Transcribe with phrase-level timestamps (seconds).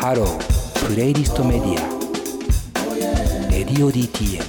[0.00, 4.42] ハロープレイリストメディアレディオ DTM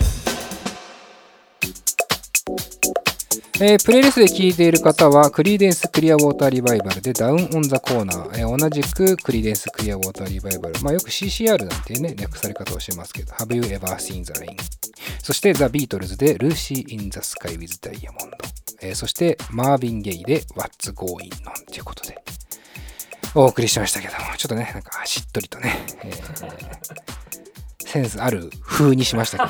[3.61, 14.55] えープレイリストで聴いている方は、クリーデンスクリアウォーターリバイバルで Down on the Corner、えー同じくクリーデンスクリアウォーターリバイバル、まあよく CCR なんていうね、略され方をしてますけど、Have You Ever Seen the Rain?
[15.21, 18.31] そしてザ・ビートルズで Lucy in the Sky with Diamond、
[18.81, 22.17] えーそしてマーヴィン・ゲイで What's Going On ということで、
[23.35, 26.79] お送りしましたけども、ちょっとね、なんかしっとりとね、えー
[27.89, 29.47] センスある風にしました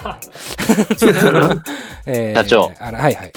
[0.97, 1.61] けど。
[2.07, 3.33] えー社長あらはいはい。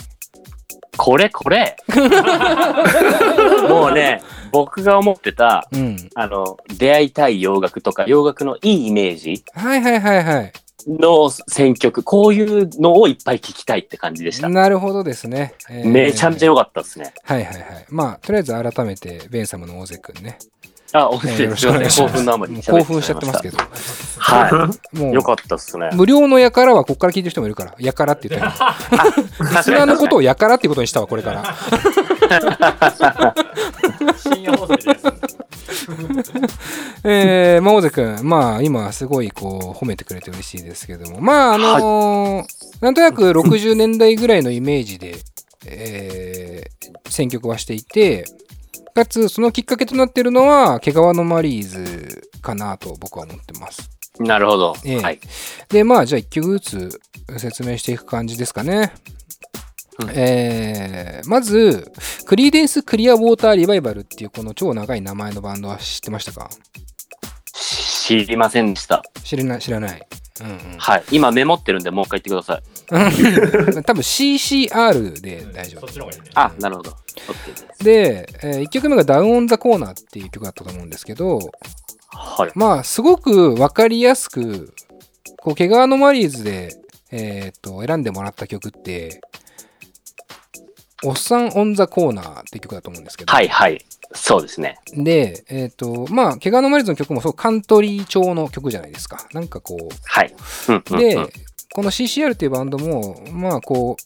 [0.97, 1.77] これこれ
[3.69, 4.23] もうね、
[4.53, 6.09] 僕が思ってた、うん。
[6.15, 10.53] あの、出会いたい洋楽とか、洋楽のいいイメージはいはいはいはい。
[10.87, 14.49] の選曲、こういうのをいっぱい聞きたいって感じでした。
[14.49, 15.55] なるほどですね。
[15.71, 17.13] えーめちゃめちゃ良かったですね。
[17.25, 17.87] はいはいはい。
[17.89, 20.39] まあ、とりあえず改めて、ベン様の大勢くんね。
[20.95, 22.15] あ、おえーよろしくお願いし興ます。
[22.17, 23.57] 奮のあまり興奮しちゃってますけど。
[23.57, 23.65] ど。
[24.19, 25.15] はもい。
[25.15, 25.89] よう、かったっすね。
[25.95, 28.77] 無料のやからはここから聞いてる人もいるから、やからって言ったら、
[29.41, 31.56] リスナーのことをやからっていうことにしたわ、これから。
[34.16, 34.83] 深夜放送で
[37.05, 45.14] えー、まあ、大勢くん、まあ、今、すごい、こう、褒めてくれて嬉しいですけども、まあ、あのーなんとなく60年代ぐらいのイメージで、
[45.66, 46.72] えー
[47.12, 48.25] 選曲はしていて、
[48.94, 53.91] かつ、そのきっかけとなっているのは、毛皮のマリーズかなと僕は思ってます。
[54.19, 54.75] なるほど。
[54.84, 55.20] ええはい。
[55.69, 57.00] で、まあ、じゃあ1曲ずつ
[57.38, 58.92] 説明していく感じですかね。
[60.03, 61.91] うんえーまず、
[62.27, 66.50] クリーデンス・クリア・ウォーター・リバイバルっていうこの超長い名前のバンドは知ってましたか？
[67.55, 69.03] 知りませんでした。
[69.22, 70.06] 知らない、知らない。
[70.41, 71.05] うんうんはい。
[71.12, 73.83] 今メモってるんで、もう一回言ってください。
[73.84, 75.86] 多分 CCR で大丈夫。
[75.86, 76.31] そっちの方がいいね。
[76.34, 76.97] あ、なるほど。
[77.84, 81.39] でえ1曲目がダウン・オン・ザ・コーナーっていう曲だったと思うんですけど、
[82.11, 82.50] はい。
[82.55, 84.75] まあ、すごくわかりやすく、
[85.41, 86.75] こう、毛皮のマリーズで、
[87.11, 89.21] えーっと、選んでもらった曲って、
[91.05, 93.85] おっさん・オン・ザ・コーナーって曲だと思うんですけど、はいはい。
[94.15, 94.79] そうですね。
[94.95, 99.27] で、えーっと、まあ、毛皮のマリーズの曲もそうカントリー調の曲じゃないですか。
[99.33, 100.35] なんかこう、はい。
[100.69, 101.29] うんうんで、うん
[101.75, 103.97] この CCR っていうバンドも、まあこ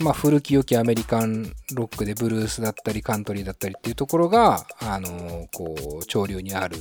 [0.00, 6.76] う、まあ古き良きアメリカンロックでブルースだったりカントリーだったりっていうところが、あのこう、潮流にある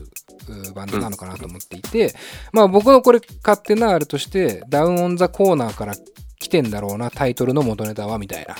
[0.47, 2.13] うバンドなのかなと思っていて、
[2.53, 5.95] まあ僕のこれ勝手なあるとして、ダウンオンザコーナーから
[6.39, 8.55] 来てんだろうな、タイトルの元ネタはみたいな。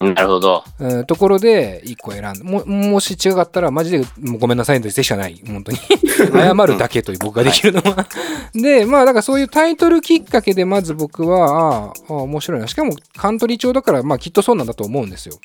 [0.00, 0.64] なるほど。
[0.78, 5.40] うんところで1個選んでももし違かったらマジでもうごめんなさいでしかない。
[5.46, 5.78] 本当に。
[6.32, 8.06] 謝るだけという僕ができるのは。
[8.54, 12.66] でまあだからそういうタイトルきっかけでまず僕はああ面白いな。
[12.66, 15.38] しかもカントリー調だからまあきっとそうなんだと思うんですよ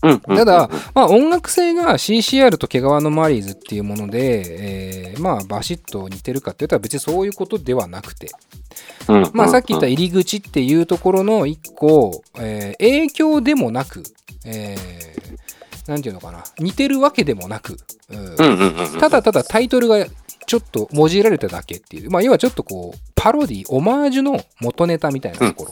[0.00, 8.30] ただ、まあ、音楽性が CCR と毛皮のマリーズっていうもので、えーまあバシッと似てるかって言ったら別にそういうことではなくて。
[9.08, 14.02] うんまあ、さっき言ったうん入り口っていうところの一個、えー影響でもなく、
[14.46, 17.76] えーなんていうのかな、似てるわけでもなく、
[18.10, 18.18] うん。
[18.18, 19.00] うんうんうんうん。
[19.00, 20.06] ただただタイトルが
[20.46, 25.64] ちょっと文字られただけっていう、まあ、要はちょっとこう、パロディ、オマージュの元ネタみたいなとこ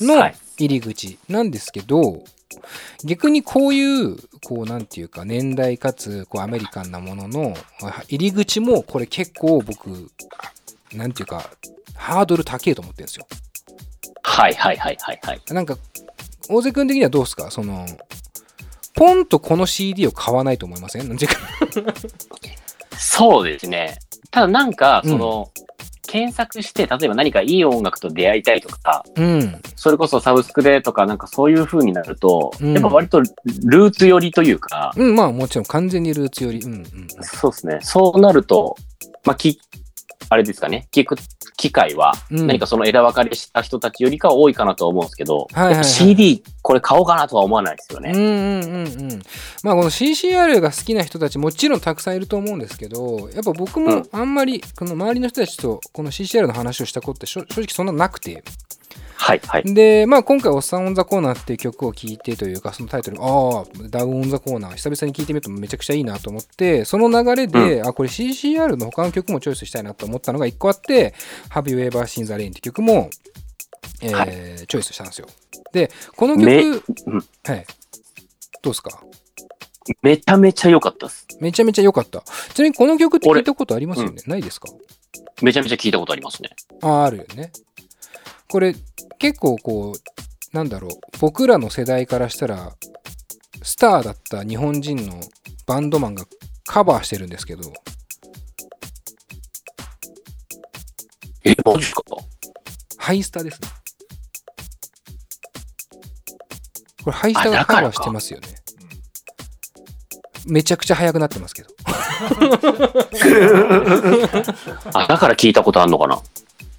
[0.00, 0.34] ろのはい。
[0.58, 2.24] 入り口なんですけど、
[3.04, 7.54] 逆にこういう、こう、なんていうか、年代かつ、こう、アメリカンなものの
[8.08, 10.10] 入り口も、これ結構僕、
[10.92, 11.50] なんていうか、
[11.94, 13.26] ハードル高いと思ってるんですよ。
[14.22, 15.40] はいはいはいはいはい。
[15.50, 15.76] なんか、
[16.48, 17.50] 大瀬君的にはどうですか？
[17.50, 17.86] その、
[18.94, 21.18] ポンとこの CD を買わないと思いません？
[22.98, 23.98] そうですね。
[24.30, 25.50] ただなんか、うんその、
[26.16, 29.60] 検索して、例えば何かいい音楽と出会いたいとか、うん。
[29.76, 36.86] それこそサブスクでとか、なんかそういう風になると、うんやっぱ割とルーツ寄りというか、うん、まあもちろん完全にルーツより、うんうんうん。
[37.20, 37.78] そうですね。
[37.82, 38.76] そうなると、
[39.24, 39.60] まあ、き、
[40.28, 41.16] あれですかね、聞く
[41.56, 48.12] 機会は、うん何かその枝分かれした人たちよりかは多いかなとは思うんですけど、はいはいはいやっぱ CD これ買おうかなとは思わないですよね。
[48.14, 49.22] うんうんうんうん。
[49.62, 58.42] まあこの CCR が好きな人たちもちろんたくさんいると思うんですけど、やっぱ僕もあんまりこの周りの人たちとこの CCR の話をしたことって正直そんななくて。
[59.18, 59.74] はいはい。
[59.74, 71.14] で、まあ今回おっさんオンザコーナーっていう曲を聴いてというか、そのタイトル、ああ、ダウンオンザコーナー、久々に聴いてみるとめちゃくちゃいいなと思って、その流れで、あ、これ CCR の他の曲もチョイスしたいなと思ったのが一個あって、
[71.50, 73.10] Have You Ever Seen the Rain って曲も、
[74.02, 74.26] えーは
[74.66, 75.26] チョイスしたんですよ。
[75.72, 76.80] で、この曲、めうん
[77.44, 77.66] はい。
[78.62, 79.00] どうですか？
[80.02, 81.26] めちゃめちゃ良かったです。
[81.40, 82.20] めちゃめちゃ良かった。
[82.52, 84.68] ちなみにこの曲って聞いたことありますよね、ないですか？
[85.42, 86.50] めちゃめちゃ聞いたことありますね。
[86.82, 87.52] ああ、あるよね。
[88.48, 88.74] これ、
[89.18, 90.90] 結構こう、なんだろう、
[91.20, 92.74] 僕らの世代からしたら、
[93.62, 95.20] スターだった日本人の
[95.66, 96.24] バンドマンが
[96.66, 97.72] カバーしてるんですけど、
[101.44, 102.02] え、マジか？
[102.98, 103.68] ハイスタですね。
[107.04, 108.48] これハイスタがカバーしてますよね。
[110.46, 111.70] めちゃくちゃ速くなってますけど。
[114.94, 116.20] あ、だから聞いたことあんのかな？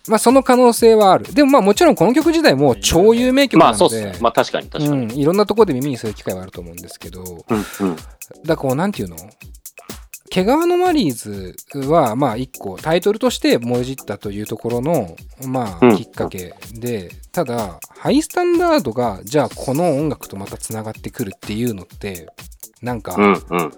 [0.08, 1.34] まあその可能性はある。
[1.34, 4.22] でもまあもちろんこの曲自体も超有名曲まあなので、そうっすね。
[4.22, 5.04] まあ確かに確かに。
[5.04, 7.96] うん、いろんなところで耳にする機会はあると思うんですけど、うんうん。
[7.96, 8.14] だか
[8.48, 9.18] らこうなんていうの？
[10.30, 11.56] 毛皮のマリーズ
[11.88, 15.16] はまあ一個タイトルとしてもじったというところの
[15.48, 22.28] まうんあきっかけで、ただハイスタンダードがじゃあこの音楽とまたつながってくるっていうのって
[22.82, 23.72] なんかうんうん。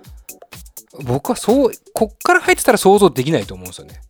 [1.06, 4.02] 僕はそうこっから入ってたら想像できないと思うんですよね。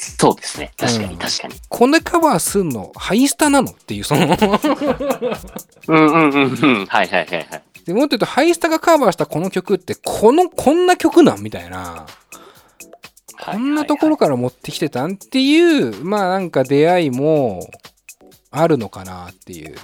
[0.00, 0.72] そうですね。
[0.76, 1.54] 確かうんに確かに。
[1.68, 4.26] こんなカバーすんのハイスタなのっていうその
[5.88, 6.86] うんうんうんうん。
[6.86, 7.62] はいはいはいはい。
[7.84, 12.06] でもっと言うとハイスタがカバーしたこの曲ってこのこんな曲なんみたいな
[13.42, 17.68] こんなところから持ってきてたんっていうまあなんか出会いも
[18.50, 19.76] あるのかなっていう。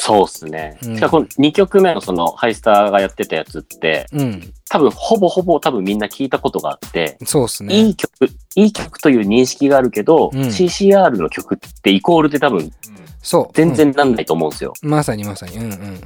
[0.00, 0.78] そうっすね。
[0.84, 7.74] うんしかもこの2曲目のそのハイスターがやってたやつって、うん、多分ほぼほぼ多分みんな聞いたことがあって、そうっすね。
[7.74, 12.72] いい曲、いい曲という認識があるけど、うん CCR の曲ってイコールで多分
[13.20, 13.48] そう。
[13.54, 14.72] 全然なんないと思うんですよ。
[14.82, 15.56] うんまさにまさに。
[15.56, 15.98] うんうんうんうん。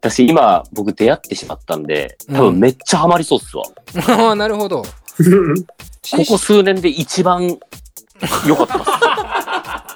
[0.00, 3.64] 私今僕出会ってしまったんで、多分めっちゃハマりそうっすわ。
[4.26, 4.82] ああ、なるほど。
[6.16, 7.58] ここ数年で一番
[8.46, 9.01] 良かったっす。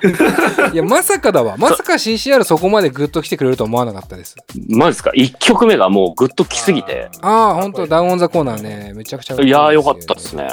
[0.72, 1.56] いや、まさかだわ。
[1.56, 4.37] まさか CCR そこまでグッと来てくれるとは思わなかったです。
[4.69, 7.08] マジですか ?1 曲目がもうグッと来すぎて。
[7.22, 10.48] ああ、本当ダウンオンザコーナーね、めちゃくちゃ、いやーよかったっすね。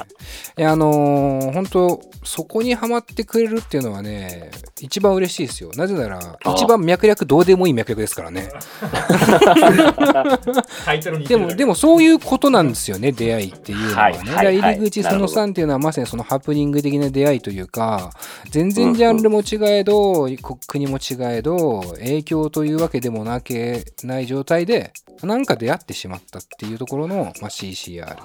[0.57, 4.49] いや、あのー本当そこにはまってくれるっていうのはね、
[4.79, 5.71] 一番嬉しいですよ。
[5.75, 8.47] なぜなら、あ一番脈略どうでもいい脈略ですからね。
[11.27, 14.17] でも、でもそういうことなんですよね、出会いっていうのはね。
[14.33, 18.11] はいはい入り口その3っていうのはまさにそのハプニング的な出会いというか、
[18.49, 20.27] 全然ジャンルも違えど、
[20.67, 24.93] 国も違えど、影響というわけでもなけない状態で、
[25.23, 28.15] なんか出会ってしまったっていうところの、まあ、CCR。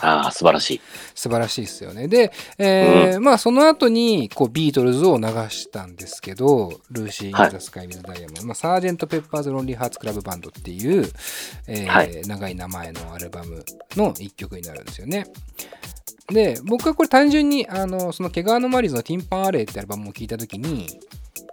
[0.00, 0.80] ああ、素晴らしい。
[1.14, 2.08] 素晴らしいですよね。
[2.08, 9.06] で、えーまあその後にこうビートルズを流したんですけど、 Lucy in はい the Sky with Diamond、まあ、 Sgt.
[9.06, 11.10] Pepper's Lonely Hearts Club Band っていう、
[11.66, 13.64] えーはい長い名前のアルバム
[13.96, 15.26] の一曲になるんですよね。
[16.32, 20.86] で、僕はこれ単純に、あの、その毛皮のマリーズのティンパン・アレイってアルバムを聴いたときに、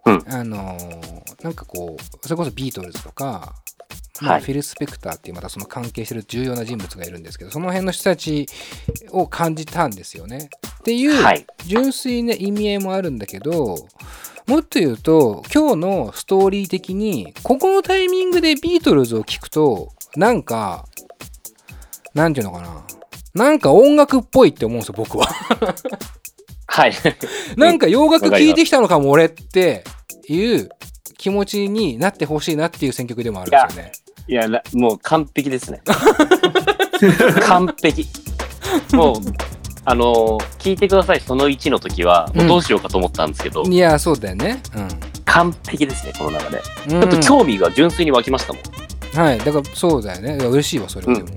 [0.05, 3.53] うんあのーなんかこう、それこそビートルズとか、
[4.21, 8.47] まあはいフィル・スペクターっていうまたその関係してる重要な人物がいるんですけどその辺の人たち
[9.11, 10.49] を感じたんですよね。
[10.79, 11.45] っていうはい。
[11.65, 13.87] 純粋な意味合いもあるんだけど
[14.47, 20.85] もっと言うと今日のストーリー的にここのタイミングでビートルズを聴くとなんか
[22.13, 22.83] なんていうのかな
[23.33, 25.27] なんか音楽っぽいって思うんですよ僕は。
[26.67, 26.93] はい。
[27.57, 29.83] なんか洋楽聴いてきたのかも俺って
[30.27, 30.69] いう
[31.17, 33.91] 気持ちになってほしいなっていう選曲でもあるんですよね。
[34.27, 35.81] いや、なもう完璧ですね。
[37.45, 38.07] 完璧。
[38.93, 39.15] もう、
[39.85, 44.61] あのー聞いてください、その1の時は、もうどうしようかと思ったんですけど、いやそうだよね。
[45.25, 46.61] 完璧ですね、この中で。
[46.89, 47.01] うん。
[47.01, 48.63] ちょっと興味が純粋に湧きましたもん。
[49.15, 50.43] はい、だからそうだよね。
[50.43, 51.29] 嬉しいわ、それはでも。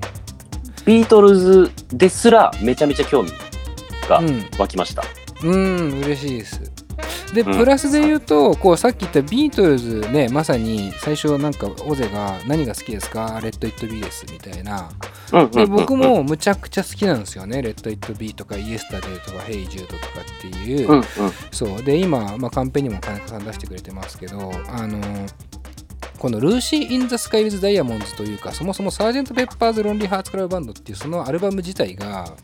[0.87, 3.33] ビートルズですら、めちゃめちゃ興味
[4.09, 5.03] がうん、湧きました。
[5.45, 6.78] うん、嬉しいです。
[7.35, 13.39] で、うんプラスで言うと、こうさっき言ったビートルズね、まさに最初なんか、大瀬が何が好きですか？
[13.43, 14.91] Let It Be ですみたいな。
[15.53, 17.61] で、僕、もむちゃくちゃ好きなんですよね。
[17.61, 21.05] Let It Be とか、 Yesterday とか、 Hey Jude とかっていう。
[21.51, 21.83] そう。
[21.83, 24.99] で、今、まあ、カンペにも金子さん出してくれてますけど、あの
[26.19, 29.35] この Lucy in the Sky with Diamonds というか、そもそも Sgt.
[29.35, 32.35] Pepper's Lonely Hearts Club Band っていうそのアルバム自体が、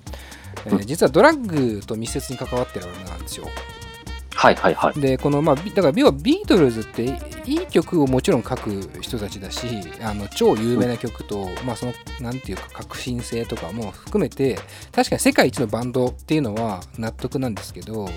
[0.66, 3.48] えー実はドラッグと密接に関わってるアルバムなんですよ。
[4.44, 5.00] はいはいはい。
[5.00, 7.02] で、この、まあ、ビだから、要はビートルズって
[7.46, 9.66] いい曲をもちろん書く人たちだし、
[10.02, 14.58] あの超有名な曲と、まあ、その、なんていうか、革新性とかも含めて、
[14.92, 18.08] 確かに世界一のバンドっていうのは納得なんですけど、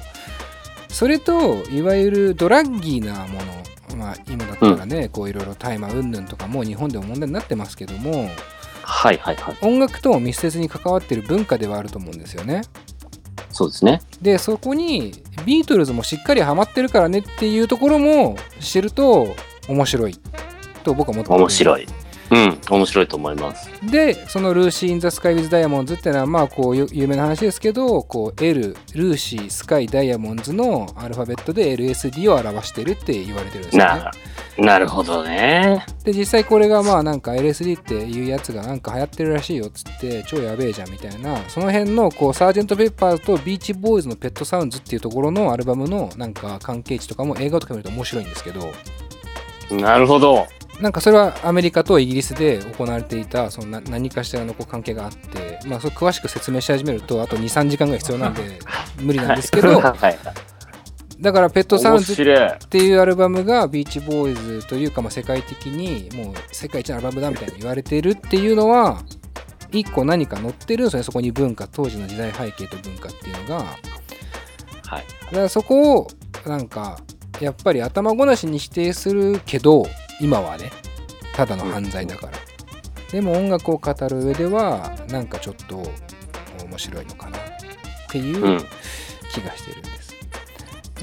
[0.90, 3.40] それと、いわゆるドラッギーなも
[3.90, 8.30] の、まあ、今だったらね、こういろいろ大麻云々とかも日本でも問題になってますけども、
[8.82, 9.58] はいはいはい。
[9.62, 12.64] 音楽とも密接に関わってる文化ではあると思うんですよね。
[13.52, 14.02] そうですね。
[14.22, 19.36] でそこにビートルズもしっかりハマってるからねっていうところも知ると
[19.68, 20.18] 面白い
[20.84, 21.88] と僕は思ってます面白い。
[22.30, 23.70] うん、面白いと思います。
[23.90, 34.02] でその Lucy in the Sky with Diamonds っていうのはまあこうゆ有名な話ですけどこう L Lucy Sky Diamonds のアルファベットで LSD を表してるって言われてるんですよね
[34.58, 35.86] な、なるほどね。
[36.04, 48.72] で実際これがまあなんか LSD っていうやつがなんか流行ってるらしいよっつって超やべえじゃんみたいなその辺のこうサージェント・ペッパーズとビーチボーイズのペットサウンズっていうところのアルバムのなんか関係値とかも映画とか見ると面白いんですけど
[49.72, 50.48] なるほど。
[50.82, 58.60] なんかそれはアメリカとイギリスで行われていたそのな何かしらのこう関係があって、まあ、それ詳しく説明し始めるとあと23時間ぐらい必要なんで
[59.02, 60.18] 無理なんですけどはい。
[61.20, 62.14] だからペットサウン面ズ。
[62.14, 69.02] っていうアルバムがビーチボーイズというか、まあ、世界的にもう世界一のアルバムだみたいに言われてるっていうのは
[69.72, 73.66] 一個何か載ってるんですよねそこに文化当時の時代背景と文化っていうのがだ
[74.86, 75.06] はい。
[75.34, 76.08] からそこを
[76.46, 77.00] なんか
[77.42, 79.88] やっぱり頭ごなしに否定するけど
[80.20, 80.72] 今はね
[81.34, 82.34] ただの犯罪だから、
[83.12, 85.84] でも音楽を語る上ではなんかちょっと
[86.66, 87.42] 面白いのかなっ
[88.10, 88.66] ていううん
[89.32, 90.16] 気がしてるんです。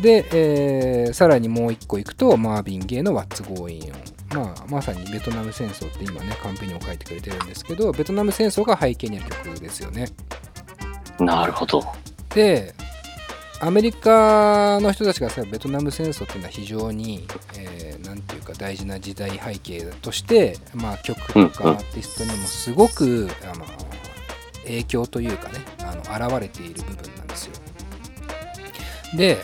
[0.02, 4.36] で、えーさらにもう一個いくと、マービン・ゲイの What's Going On。
[4.36, 10.08] まあ、まさにベトナム戦争って今ね、カンペにも書いてくれてるんですけど、ベトナム戦争が背景にある曲ですよね。
[11.20, 11.84] なるほど。
[12.34, 12.74] で、
[13.60, 23.64] アメリカの人たちがさ、ベトナム戦争っていうのは非常に、えーていうか大事な時代背景として、まあ、曲とかアーティストにもすごく、あの
[24.64, 27.52] 影響というかね、あの現れている部分なんですよ。
[29.16, 29.38] で、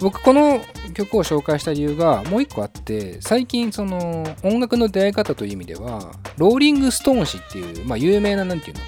[0.00, 0.60] 僕この
[0.94, 8.82] 曲を紹介した理由がもう一個あって最近その音楽の出会い方という意味ではローリング・ストーン誌っていう、まあ、有名ななんていうの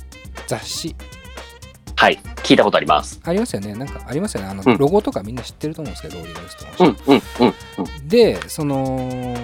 [0.47, 0.97] 雑誌
[2.03, 2.19] はい。
[2.43, 3.21] 聞いたことあります。
[3.23, 7.55] ありますよねなんかありますよねあの、うんロゴとかみんな知ってると思うんですけどローリング・ストーン誌、うん、うん、うん、
[7.85, 8.09] うん。
[8.09, 9.37] でその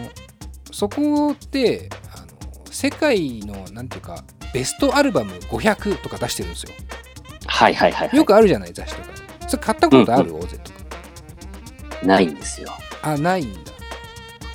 [0.73, 2.27] そこであの
[2.69, 6.73] 世界のなんていうかベストアルバム500とか出してるんですよ
[7.47, 8.17] はい、はい、はい。
[8.17, 9.09] よくあるじゃない雑誌とか
[9.47, 10.79] それ買ったことある、大勢とか
[12.03, 12.73] ないんですよ。
[13.03, 13.73] あないんだ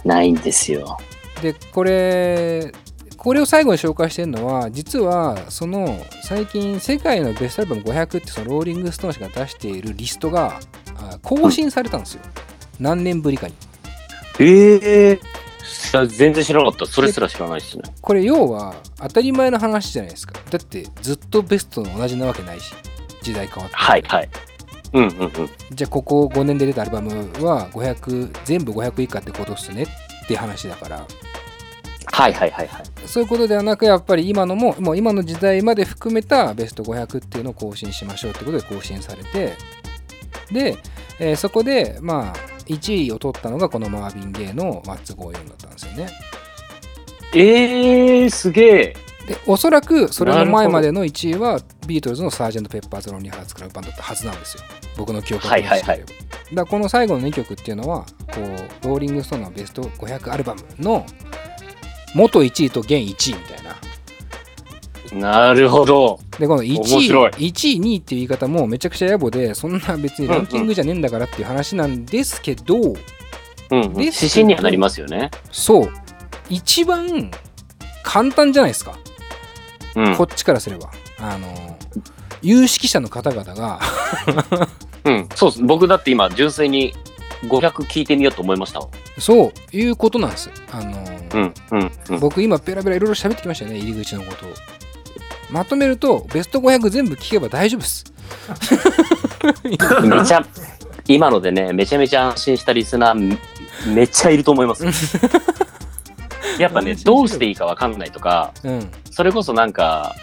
[0.03, 0.98] ないんですよ。
[1.41, 2.74] でこれ
[3.23, 10.59] これを最後に紹介してるのは実はその最近世界のベストアルバム500ってそのローリング・ストーン氏が出しているリストが
[10.97, 12.21] あ更新されたんですよ、
[12.79, 13.53] 何年ぶりかに
[14.39, 15.19] ええ
[16.07, 16.85] 全然知らなかった。
[16.85, 17.83] それすら知らないですね。
[18.01, 22.73] これ要は当たり前の話じゃないですかだってずっとベストの同じなわけないし
[23.21, 24.29] 時代変わってるはい、はい。
[24.93, 25.31] うん、うん、うん。
[25.71, 27.09] じゃあここ5年で出たアルバム
[27.45, 31.07] は500全部500以下ってことっすねって話だから
[32.13, 33.08] はい、はい、はい、はい。
[33.08, 39.53] そういうことではなくやっぱり今のももう今の時代まで含めたベスト500っていうのを更新しましょうってことで更新されて
[40.51, 40.77] で、
[41.20, 46.10] えーそこでまあ1位を取ったのがこのマービン・ゲイの「What's Going On」だったんですよね
[47.34, 48.96] ええすげえ。
[49.27, 54.63] でおそらくそれの前までの1位はビートルズのサージェント・ペッパーズ・ロンリー・ハーツ・クラブ・バンドだったはずなんですよ
[54.98, 58.41] 僕の記憶が正しければはいはいはいだこの最後の2曲っていうのはこ
[58.84, 61.05] うローリング・ストーンのベスト500アルバムの
[62.13, 63.74] 元1位と現1位みたいな
[65.13, 66.20] なるほど。
[66.39, 72.96] でこの1位面白い1位2位っていう言い方もめちゃくちゃ野暮でそんな別にランキングじゃねえんだからっていう話なんですけど、うん、
[73.70, 74.01] うん。
[74.01, 75.29] 指針にはなりますよね。
[75.51, 75.91] そう
[76.50, 77.32] 一番
[78.03, 78.98] 簡単じゃないですか、
[79.96, 80.24] うんこ。
[80.24, 80.89] っちからすれば
[81.20, 81.77] あの
[82.41, 83.79] 有識者の方々が
[85.05, 85.29] うん。
[85.36, 85.63] そうです。
[85.63, 86.93] 僕だって今、純粋に
[87.43, 88.88] 500聞いてみようと思いましたわ。
[89.17, 92.19] そういうことなんですあの、うん、うん、うん。
[92.19, 94.49] 僕今ペラペラいろいろ喋ってきましたよね入り口のことを。
[95.51, 98.05] まとめるとベスト500全部聞けば大丈夫です。
[99.63, 99.77] め
[100.25, 100.45] ちゃ、
[101.07, 103.37] 今のでね、めちゃめちゃ安心したリスナー
[103.85, 104.85] め、めっちゃいると思います。
[106.57, 108.91] やっぱね、どうしていいかわかんないとか、うん。
[109.11, 110.15] それこそなんか、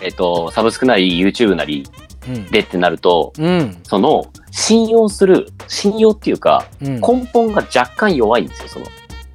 [0.00, 1.86] えっと、サブスクなり YouTube なり
[2.26, 2.46] うん。
[2.46, 3.78] でってなると、うん。
[3.82, 7.00] その、信用する、信用っていうか、うん。
[7.00, 8.86] 根本が若干弱いんですよ、その、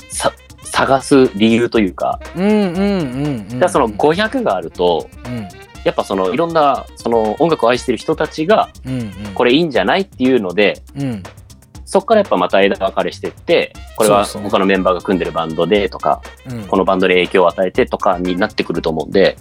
[0.09, 0.33] さ、
[0.71, 2.19] 探す理由というか。
[2.23, 5.47] だその500があると、うん。
[5.83, 9.11] やっぱそのいろんなその音楽を愛してる人たちがうんうん。
[9.33, 11.23] これいいんじゃないっていうので、うん。
[11.85, 16.63] そこからやっぱまた枝分かれしてって、これは他のメンバーが組んでるバンドでとか、うん。
[16.65, 19.37] このバンドで影響を与えてとかになってくると思うんで、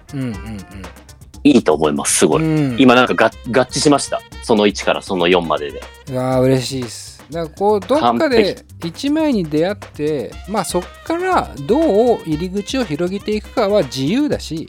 [1.45, 2.43] いいと思います、すごい。
[2.79, 4.23] 今なんかが合致しました。
[4.43, 5.83] その1からその4までで。
[6.09, 14.69] いやー嬉しいですだからこうどっかで一枚に出会ってまあそっからどう入り口を広げていくかは自由だし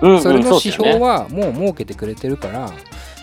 [0.00, 2.70] うん、うん、それの指標はもう設けてくれてるから。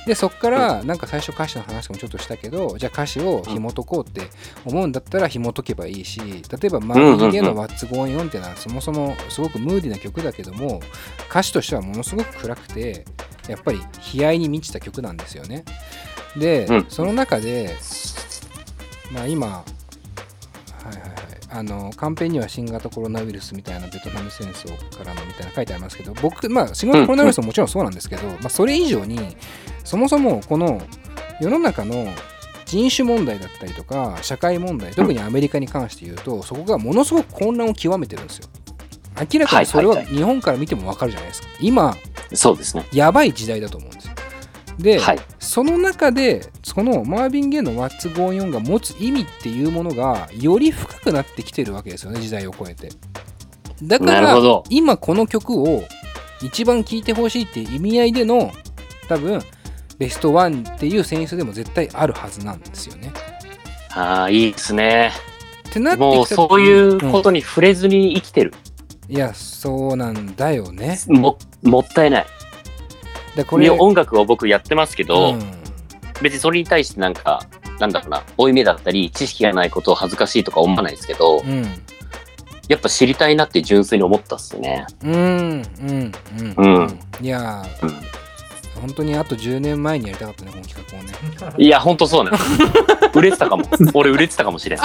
[0.05, 4.21] でそこからなんか最初歌詞の話もちょっとしたけどじゃあ歌詞を紐解こうって
[4.63, 10.79] 思うんだったら紐解けばいいし例えば「マーヴィン・ゲイの What's Going On」っていうのはそもそもすごくムーディーな曲だけども
[11.27, 13.03] 歌詞としてはものすごく暗くて
[13.47, 13.79] やっぱり
[14.13, 15.63] 悲哀に満ちた曲なんですよね。
[16.37, 16.85] で、うん。
[16.89, 17.75] その中で
[19.11, 19.63] まあ今は
[20.85, 21.11] いはいはい。
[21.47, 29.37] あのカンペには新型コロナウイルスみたいなベトナム戦争からのみたいな書いてありますけど僕まあ新型コロナウイルスももちろんそうなんですけど、まあ、それ以上に
[29.83, 30.81] そもそもこの
[31.39, 32.07] 世の中の
[32.65, 38.47] 人種問題だったりとか社会問題特にアメリカに関して言うとそこがものすごく混乱を極めてるんですよ。
[39.31, 41.47] 明らかにそれは日本から見てもわかるじゃないですか。
[41.61, 41.95] 今
[42.33, 42.85] そうですね。
[42.91, 44.04] やばい時代だと思うんですよ
[44.79, 45.19] で、はい。
[45.39, 52.89] その中でそのマーヴィン・ゲイの What's Going On が持つ意味っていうものがより深くなってきてるわけですよね時代を超えて
[53.83, 54.37] だから
[54.69, 55.83] 今この曲を
[56.41, 58.51] 一番聴いてほしいっていう意味合いでの
[59.07, 59.41] 多分
[59.97, 63.13] ベストワンっていう選出でも絶対あるはずなんですよね
[63.91, 65.11] ああ、いいですね。
[65.69, 68.53] ってなってもうそういうにことに触れずに生きてる。
[68.69, 68.75] うん
[69.07, 72.25] いやそうなんだよねも、もったいない。
[73.35, 75.51] でこれ音楽を僕やってますけど、うん
[76.21, 77.45] 別にそれに対してなんか、
[77.77, 81.65] なんだろうな、負い目だったり、知識がないことを恥ずかしいとか思わないですけど、うん
[82.67, 84.87] やっぱ知りたいなって純粋に思ったっすね。
[85.03, 85.63] うんうん
[86.57, 87.89] うんうんいやうん
[88.81, 91.13] 本当にあと10年前にやりたかったねこの企画をね
[91.63, 92.37] いや、ほんとそうなの。
[93.13, 93.65] 売れてたかも。
[93.93, 94.79] 俺売れてたかもしれん。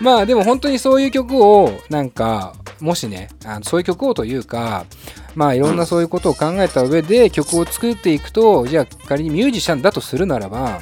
[0.00, 4.86] まあでも本当にそういう曲をなんかもしねあのそういう曲をというか
[5.34, 10.80] まあいろんなそういうことを考えた上で曲を作っていくとじゃあ仮にミュージシャンだとするならば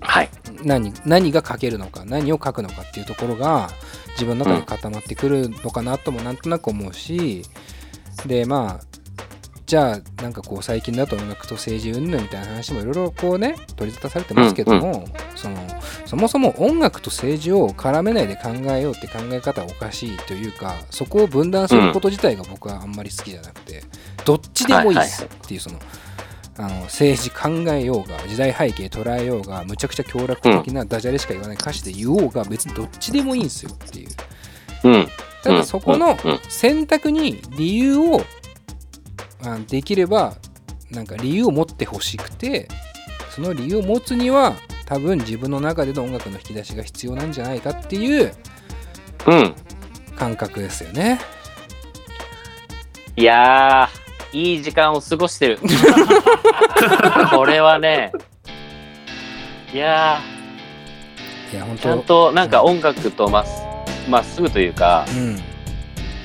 [0.00, 0.30] はい。
[0.64, 3.70] 何何が書けるのか何を書くのかっていうところが
[4.10, 7.42] 自分の中で固まってくるのかなともなんとなく思うし
[8.26, 9.01] でまあ
[9.72, 15.56] じゃあなんかこう最近だと音楽と政治云々みたいな話もいろいろこうね取り沙汰されてますけども、その
[16.04, 23.82] そもそも音楽と政治を絡めないで考えようって考え方はおかしいというかそこを分断すること自体が僕はあんまり好きじゃなくて、
[24.26, 25.78] どっちでもいいっすっていうその。
[26.58, 34.08] あの政治考えようが時代背景捉えようがむちゃくちゃ強楽的なダジャレしか言わない歌詞で言おうが別にどっちでもいいんですよっていう。
[34.84, 35.08] うん。
[35.42, 36.30] ただそこのうん。
[36.32, 36.40] うん。
[36.50, 38.20] 選択に理由を
[39.44, 40.34] あできれば
[40.90, 42.68] なんか理由を持ってほしくて
[43.30, 44.54] その理由を持つには
[44.86, 48.32] 多分自分の中での音楽の引き出しが必要なんじゃないかっていう
[49.26, 49.54] うん。
[50.16, 51.20] 感覚ですよね。
[53.16, 55.58] いやー、いい時間を過ごしてる。
[57.34, 58.12] これはね、
[59.72, 60.20] いや
[61.52, 63.62] いや本ー、ちゃん当となんか音楽とまっす
[64.08, 65.51] まっすぐというか、うん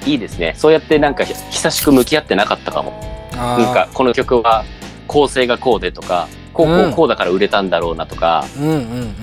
[0.08, 0.56] いいですね。
[0.58, 3.00] そうやってなんか久しく向き合ってなかったかも。
[3.34, 4.63] あなんかこの曲は
[5.08, 9.13] 構成がこうでとか、こうこうこうだから売れたんだろうなとか、ーうんうんうん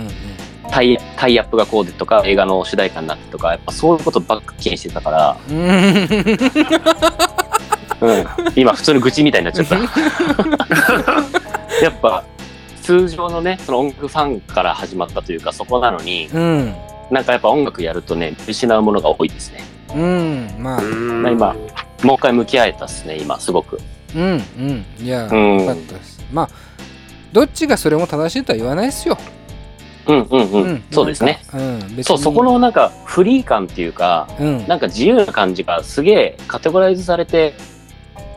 [0.71, 5.65] タイタイアップがこうでとか、映画の主題歌になってとか、やっぱそういうことばっか気にしてたから、うんうん
[8.01, 8.25] うん、
[8.57, 9.77] 今普通の愚痴みたいになっちゃった。
[11.83, 12.25] やっぱ
[12.83, 16.75] 通常のね、その音楽ファンから始まったというか、そこなのに、うん
[17.11, 19.63] なんかやっぱ音楽やるとね、失うものが多いですね。
[19.95, 21.57] うんまあまあ今
[22.03, 23.81] もう一回向き合えたっすね、今、すごく。
[24.15, 26.49] うんうんいやうんよかったですまあ
[27.33, 29.19] どっちがそれも正しいとは言わないですよ。
[30.07, 30.85] うんうんうん。
[30.91, 31.41] そうですね。。
[31.53, 31.59] う
[32.01, 37.55] ん、そう、そこのなんかフリー感っていうか、うん、なんか自由な感じがすげえカテゴライズされて、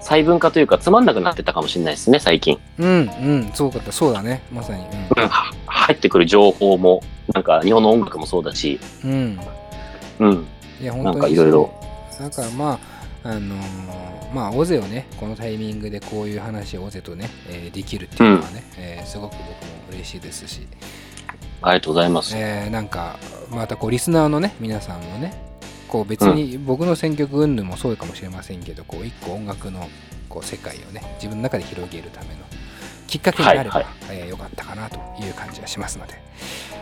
[0.01, 2.57] 細分化というかつまんなくなってたかもしれないですね、最近。
[2.79, 4.83] うん、うん、そうかった、そうだね、まさに。
[4.83, 9.39] うんは入ってくる情報も、なんか日本の音楽もそうだし、うん。
[10.19, 10.47] うん、うん。
[10.81, 11.73] いや、本なん当にかいろいろ。
[12.19, 12.79] だからま
[13.23, 19.47] あ、あのーまあ、オゼをね、このタイミングでこういう話をオゼとね、えーできるっていうのはね、えーすごく僕も
[19.91, 20.67] 嬉しいですし、
[21.61, 22.33] ありがとうございます。
[22.35, 23.17] えーなんか、
[23.49, 25.33] またこう、リスナーのね、皆さんもね、
[25.87, 29.87] こう別に僕の選曲云々もそうかもしれませんけど、こう一個音楽の
[30.27, 32.33] こう世界をね、自分の中で広げるための
[33.07, 36.15] きっかけになれば、はいえーよかったかなという感じがしますので、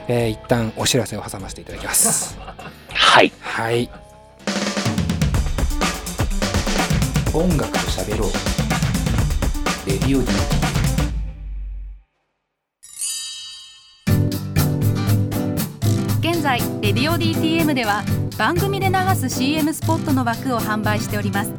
[0.08, 2.38] えー一旦お知らせを挟ませていただきます。
[3.08, 3.32] はい。
[3.40, 3.90] はい。
[7.34, 8.32] 音楽と喋ろう。
[9.88, 10.28] レディオ D。
[16.20, 18.04] 現在「レディオ DTM」では
[18.38, 21.52] 番組で流す CM スポットの枠を販売しております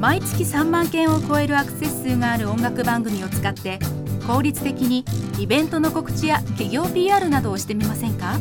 [0.00, 3.78] 毎月3万件を超えるアクセス数がある音楽番組を使って
[4.26, 5.04] 効率的に
[5.38, 8.38] イベントの告知や企業 PR などをしてみませんか？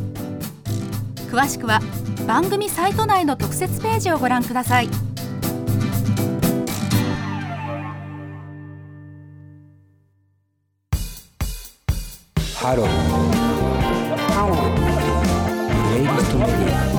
[1.29, 1.79] 詳しくは
[2.27, 4.87] 番組サイト内の特設ページをご覧ください。
[12.55, 12.87] ハロー。
[14.33, 14.59] ハロー
[15.95, 16.89] レイストメディア。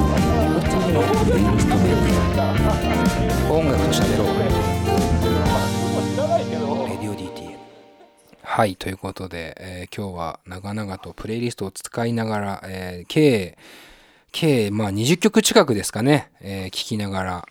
[3.53, 4.27] 音楽としゃべろう。
[8.43, 13.57] はいということで、えー、今日は長々とプレイリストを使いながら、えー、計
[14.33, 17.49] 計、まあ20曲近くですかね、えー聞きながら、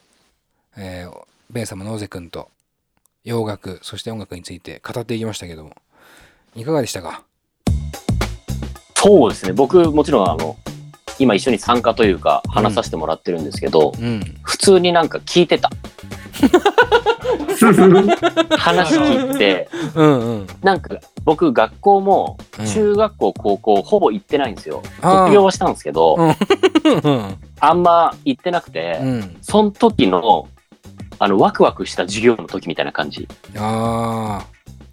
[0.77, 2.49] えーベン様の大瀬くんと
[3.23, 5.75] 洋楽、そして音楽について語っていきましたけども、
[6.55, 7.23] いかがでしたか？
[8.95, 9.53] そうですね。
[9.53, 10.57] 僕、もちろん、あの、
[11.17, 14.21] 今一緒に参加というか、話させてもらってるんですけど、うん。
[14.43, 15.69] 普通になんか聞いてた。
[18.57, 20.47] 話聞いて、うんうん。
[20.61, 20.95] なんか
[21.29, 24.81] 僕、学校もうん中学校、高校、ほぼ行ってないんですよ。
[24.99, 27.37] 卒業はしたんですけど、うん。
[27.59, 29.37] あんま行ってなくて、うん。
[29.41, 30.47] その時の、
[31.19, 33.27] あの、ワクワクした授業の時みたいな感じ。
[33.55, 34.45] ああ、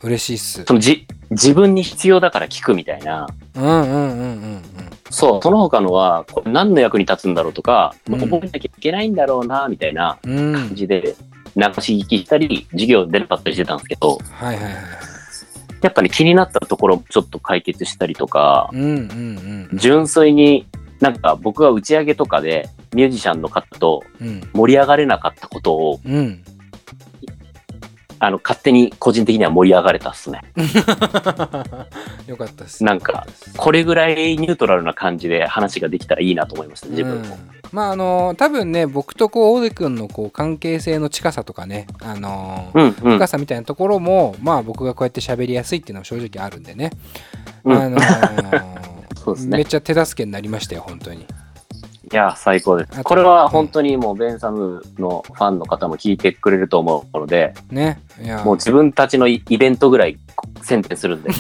[0.02, 0.64] 嬉しいっす。
[0.64, 3.26] そのじ、自分に必要だから聞くみたいな。
[3.54, 4.62] うんうんうんうん
[5.08, 10.18] そう、その他のは、何の役に立つんだろうとか、うん覚えなきゃいけないんだろうな、みたいな。
[10.22, 11.14] 感じで、
[11.56, 14.74] 流し聞きしたり、授業出なかったりしてたんですけど、はいはいはい。
[15.86, 19.78] やっぱり気になったところちょっと解決したりとか、うんうんうん。
[19.78, 20.66] 純粋に
[20.98, 24.40] なんか僕が打ち上げとかでミュージシャンの方とうん。
[24.52, 26.42] 盛り上がれなかったことを、うん。
[28.18, 30.40] あの、勝手に個人的には盛り上がれたっすね。
[32.26, 32.84] よかったっす。
[32.84, 33.26] なんか
[33.56, 37.34] これぐらいニュートラルな感じで話ができたらいいなと思いました、自分も。
[37.34, 43.26] うんまああの多分ね僕とこう大出君のこう関係性の近さとかねあのうん、うん深。
[43.26, 46.90] さみたいなところもまあ僕がこうやって喋りやすいっていうのは正直あるんでね、
[47.64, 47.98] うんあの
[49.22, 49.56] そうですね。
[49.56, 51.26] めっちゃ手助けになりましたよ本当に
[52.16, 53.02] いや、最高です。
[53.02, 58.42] これは本当にもうベンサムのファンの方も聞いてくれると思うので、ねいや。
[58.42, 60.16] もう自分たちのイイベントぐらい
[60.62, 61.28] 宣伝するんで。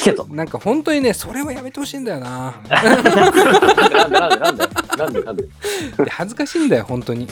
[0.00, 0.26] 聞けと。
[0.30, 2.54] なんか本当にねそれはやめてほしいんだよな。
[2.70, 4.66] なんでなんでなんでなんで
[4.96, 5.50] なんでなんでで？
[6.08, 7.28] 恥ずかしいんだよ本当に。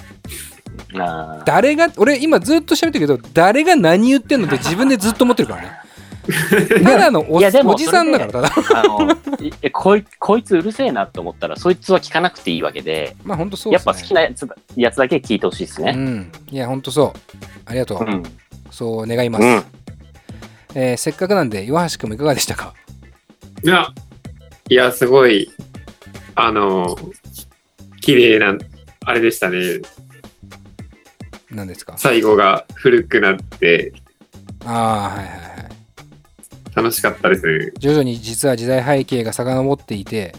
[0.96, 1.44] あー。
[1.46, 5.87] 誰が俺今ずっと喋ってるけど誰が何言ってんのって自分でずっと思ってるからね
[6.84, 9.16] ただのおいやでもおじさんだからただあの
[9.72, 15.92] こいこいつうるせえなって思ったらそいつは聞かなくていいわけでまあ本当そうやっぱ好きなやつだやつだけ聞いてほしいですね。
[15.96, 16.32] うん。
[16.50, 17.20] いや本当そう。
[17.64, 18.22] ありがとう、うん。
[18.70, 19.62] そう願います、うん。
[20.74, 22.74] えーせっかくなんで岩橋君もいかがでしたか？
[23.64, 23.88] いや、
[24.68, 25.50] いや、すごい、
[26.34, 26.96] あの、
[28.02, 28.54] 綺麗な、
[29.04, 29.58] あれでしたね。
[31.50, 31.94] 何ですか？
[31.96, 33.92] 最後が古くなって、
[34.64, 35.68] ああはいはいはい
[36.78, 37.46] 楽しかったです。
[37.46, 37.72] ね。
[37.78, 40.32] 徐々に実は時代背景が遡っていて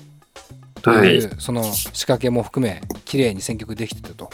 [0.82, 1.22] とはい。
[1.38, 4.30] その仕掛けも含め綺麗に選曲できてたと。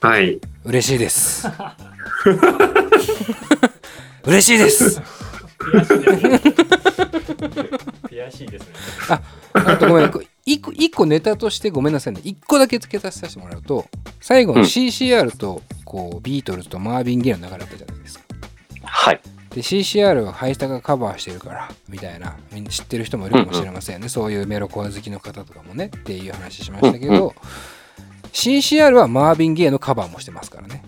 [0.00, 0.40] はい。
[0.64, 1.46] 嬉しいです。
[4.26, 5.00] 嬉しいです。
[8.08, 8.74] 悔しいですね。
[9.52, 12.22] あとごめんこ一個一個ネタとしてごめんなさいね。
[12.24, 13.86] 一個だけ付け足させてもらうと
[14.20, 14.66] 最後のうん。
[14.66, 18.24] CCR とこうビートルズとマービン・ゲイの流れだったじゃないですか。
[18.82, 19.20] はい。
[19.54, 27.32] で CCR はハイスタがカバーしてるからみたいなみんな知ってる人もいるかもしれませんね、そういうメロコア好きの方とかもねっていう話しましたけど、うんう
[28.32, 30.84] CCR はマービン・ゲイのカバーもしてますからね。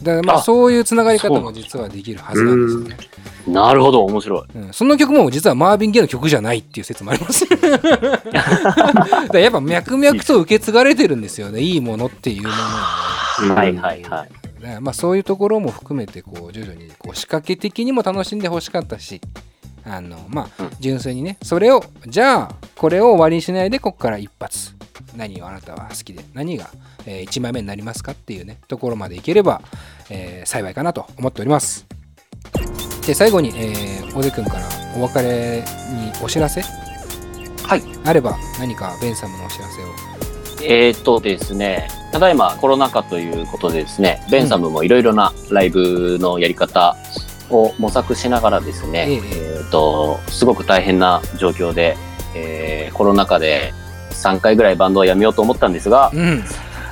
[0.00, 2.96] だからまああそういうつながり方も実はできるはずなんですよね、
[3.46, 4.58] なるほど面白い。
[4.58, 7.44] うん、その曲も実はマービン・ゲイの曲じゃないっていう説もあります。
[9.32, 11.60] だやっぱ脈々と受け継がれてるんですよね。
[11.60, 12.60] いいものっていうものは
[13.56, 14.43] はいはいはい。
[14.64, 19.20] だからまあそういうところも含めてこう徐々にこう仕掛け的にも楽しんでほしかったし
[19.84, 20.70] あのまあうん。
[20.80, 24.74] 純粋にねそれをじゃあこれを終わりにしないでここから一発。
[25.16, 26.70] 何をあなたは好きで何が、
[27.06, 29.62] え1枚目になりますかっていうねところまでいければ、
[30.10, 31.86] えー幸いかなと思っております。
[33.06, 37.82] で最後に、えー、大出君からお別れにお知らせはい。
[38.04, 40.23] あれば何かベンサムのお知らせを
[40.66, 46.96] えーっとですね、ただいまコロナ禍ということでですね、ベンサムもいろいろなライブのやり方
[47.50, 51.96] を模索しながらですね、えええーっと、すごく大変な状況で、
[52.34, 53.72] えーコロナ禍で
[54.10, 56.44] 3回ぐらいバンドをやめようと思ったんですが、うん。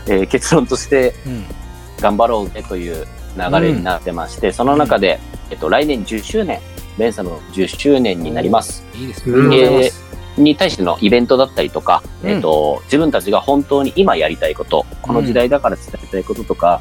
[0.08, 1.44] えー結論としてうん。
[2.00, 3.06] 頑張ろうねという
[3.36, 6.60] 流れになってまして、その中で、えっと、来年10周年、
[6.98, 8.84] ベンサムの10周年になります。
[8.94, 9.34] いいですね。
[9.36, 10.01] ありがとうございます
[10.36, 12.30] に対してのイベントだったりとか、うん。
[12.30, 16.80] えっと、自分たちが本当に今やりたいこと、この時代だから伝えたいこととか、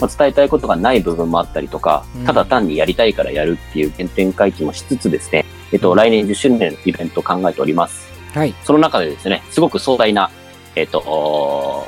[0.00, 2.24] まあ伝えたいことがない部分もあったりとか、うん。
[2.24, 8.10] ただ単にやりたいからやるっていう原点回帰もしつつですね、えっと、来年10周年のイベントを考えております。
[8.34, 8.54] はい。
[8.64, 10.30] その中でですね、すごく壮大な、
[10.76, 11.84] えっー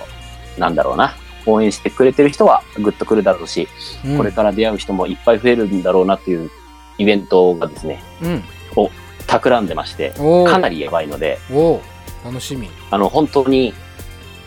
[0.59, 3.69] なんだろうな、応援してくれてる人はグッとくるだろうし、
[4.05, 4.17] うん。
[4.17, 6.51] これから出会う人もいっぱい増えるんだろうなっていう
[6.99, 8.37] イベントがですね、うん。
[8.37, 8.41] を
[9.27, 10.13] 企んでまして、
[10.47, 11.39] かなりやばいので、
[12.25, 12.69] 楽しみ。
[12.91, 13.75] あの、本当に、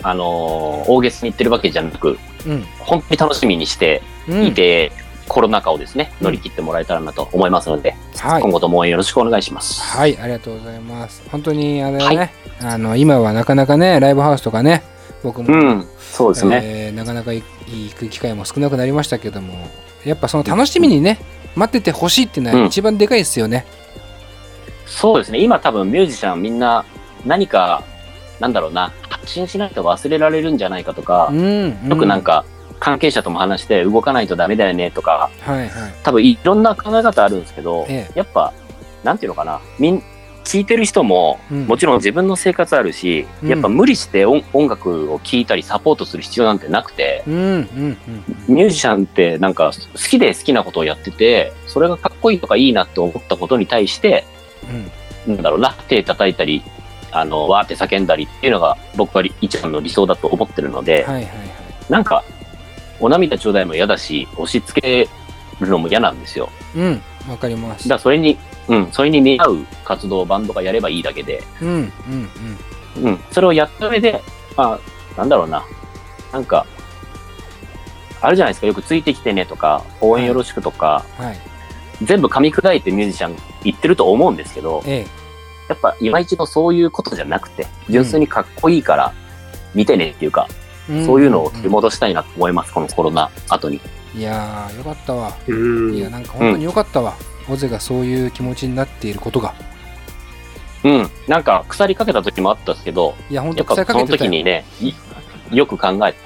[0.04, 2.64] あのー大げさに言ってるわけじゃなく、うん。
[2.80, 4.92] 本当に楽しみにしてうんいて、
[5.28, 8.52] コロナ禍をですね、うん乗り切ってもらえたらなと思いますので、はい今。
[8.52, 9.82] 後とも応援よろしくお願いします。
[9.82, 11.24] はい、ありがとうございます。
[11.32, 14.84] 本当にあれだね、あの今はなかなかね、ライブハウスとかね、
[15.24, 16.62] 僕も、うん、そうですね。
[16.64, 19.54] えーなかなかい行く機会も少なくなりましたけども、
[20.06, 21.18] やっぱその楽しみにね、
[21.56, 23.66] 待っててほしいっていうのうんは一番でかいですよね。
[24.86, 25.40] そうですね。
[25.40, 26.86] 今多分ミュージシャンみんな
[27.26, 27.84] 何か、
[28.40, 32.46] なんだろうな、発信しないと忘れられるんじゃないかとかう、ん、うよくなん、か
[32.80, 35.94] 関係者とも話して動かないとダメだよねとか、はいはい。
[36.04, 38.54] 多分いろんな考え方あるんですけど、えやっぱ、
[39.04, 40.04] なんていうのかな、みん、
[40.44, 41.66] 聞いてる人も、うん。
[41.66, 43.50] もちろん自分の生活あるし、うん。
[43.50, 47.98] やっぱ無理して音音楽を聴いたりサポートする必要なんてなくて、うん、うん、
[48.48, 54.26] ミュージシャンってなんか好きで好きなことをやってて、それがかっこいいとかいいなって思ったことに対して、
[55.28, 55.36] うん。
[55.36, 56.64] なんだろうな、手叩いたり、
[57.12, 61.32] あの、わーって叫んだりっていうのが僕は一番の理想だと思ってるので、はいはいはい。
[61.90, 62.24] なんか、
[63.00, 65.10] お涙ちょうだいも嫌だし、押し付け
[65.60, 66.50] るのも嫌なんですよ。
[66.76, 67.88] うん、わかります。
[67.88, 71.92] だそれに、うん、それに見合う活動をバンドがやればいいだけで、うん、うん、
[72.98, 73.04] うん。
[73.04, 74.22] うん、それをやった上で、
[74.56, 74.80] ま
[75.16, 75.64] あ、なんだろうな、
[76.32, 76.66] なんか、
[78.22, 81.55] あるじゃないですか、よくついてきてねとか、応援よろしくとか、はい。
[82.04, 85.06] 全部噛み砕いてミュージシャン言ってると思うんですけど、え
[85.70, 89.14] やっぱ今一度そういうことじゃなくて、純粋にかっこいいから
[89.74, 90.48] 見てねっていうか、
[90.90, 91.06] え。
[91.06, 93.82] そういうのを取り戻したいなと思います、このコロナ後に。
[94.16, 95.36] いやー、よかったわ。
[95.48, 97.16] うんいや、なんか本当によかったわ。
[97.50, 99.54] オゼがそういう気持ちになっていることが。
[100.84, 101.10] うん。
[101.28, 104.30] なんか腐りかけた時もあったんですけど、いや、本や当腐りかっぱそのけてたよ。
[104.32, 104.94] 時にね、い
[105.52, 106.18] よく考えて、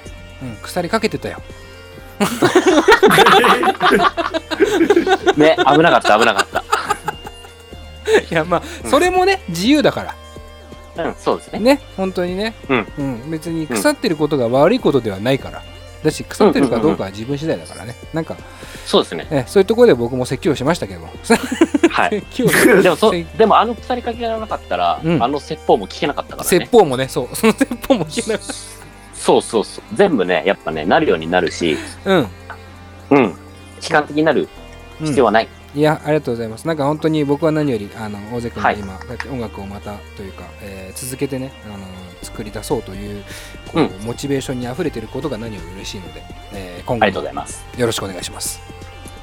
[0.42, 1.42] うん、腐りかけてたよ。
[5.36, 6.64] ね、危なかった、危なかった。
[8.30, 10.14] いや、まあ、それもね、自由だか
[10.96, 11.04] ら。
[11.04, 11.60] うん、そうですね。
[11.60, 12.54] ね、本当にね。
[12.68, 13.30] うんうん。
[13.30, 15.62] 別に腐ってることが悪いことではないから。
[16.02, 17.94] だし、腐ってるかどうかは自分次第だからね。
[18.12, 18.36] なんか、
[18.86, 19.26] そうですね。
[19.30, 21.08] えそういうところで僕も説教しましたけども。
[21.90, 22.22] はい。
[22.32, 26.48] 説教でもそ、せでもあの腐りかけがなかったら、うんあの説法も聞けなかったからね。
[26.48, 27.36] 説法もね、そう。
[27.36, 28.48] その説法も聞けなかっ
[29.20, 29.84] そうそうそう。
[29.94, 32.10] 全部ね、やっぱね、なるようになるし、た。
[32.10, 32.28] うん。
[33.10, 33.22] うん。
[33.22, 33.34] 悲
[33.90, 34.48] 観的になる
[35.00, 35.48] うん必要はない。
[35.74, 36.66] いや、ありがとうございます。
[36.66, 41.78] なんか本当に僕は何より、あの、大勢君がはい今、こうやって音楽をまたというか、えー続けてね、あの、
[42.22, 43.22] 作り出そうという、
[43.72, 47.06] こううんモチベーションに溢れていることが何より嬉しいので、えー今後。
[47.78, 48.60] よろしくお願いします。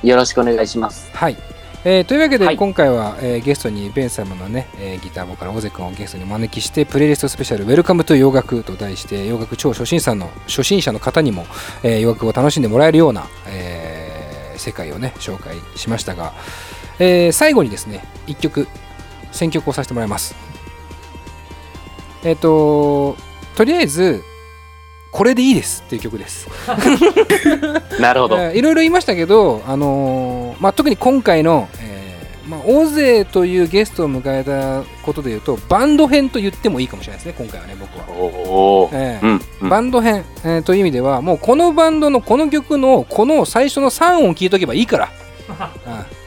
[0.04, 1.10] よろしくお願いします。
[1.14, 1.36] はい。
[1.86, 11.46] えーというわけで、はい今回は、えーゲストにベン様のね、えーギターボーカル、大瀬君をゲストにお招きして、プレイリストスペシャル、 Welcome To 洋楽と題して、洋楽超初心者の初心者の方にも、
[11.84, 16.34] えー洋楽を楽しんでもらえるような、えー世界をね、紹介しましたが、
[17.00, 18.68] えー最後にですね、一曲、
[19.32, 20.36] 選曲をさせてもらいます。
[22.24, 23.16] えっ、と、
[23.56, 24.24] とりあえず、
[25.12, 26.48] これでいいですっていう曲です。
[28.02, 28.38] なるほど。
[28.38, 38.90] えーいろいろ言いましたけど、あのーまあ、特に今回の、えーまあ、大勢というゲストを迎えたことでいうとバンド編と言ってもいいかもしれないですね今回はね僕は。
[39.70, 45.10] バンド編、えーという意味ではもうこのバンドのこの曲のこの最初の3音聞いとけばいいから、
[45.88, 46.18] うん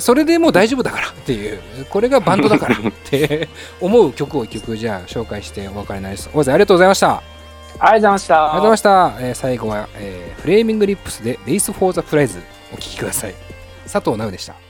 [0.00, 3.48] それでもう大丈夫だからっていうこれがバンドだからって
[3.80, 6.30] 思う曲を一曲じゃあ紹介してお別れになります。
[6.34, 7.08] 大瀬ありがとうございました。
[7.16, 8.34] ありがとうございました。
[8.36, 9.12] ありがとうございました。
[9.20, 12.38] えー最後は、えーフレーミングリップスで Race for the Prize
[12.74, 13.34] お聴きください。
[13.84, 14.63] 佐藤直でした。